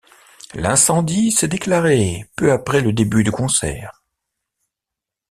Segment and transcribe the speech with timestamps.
[0.55, 4.01] L'incendie s'est déclaré peu après le début du concert.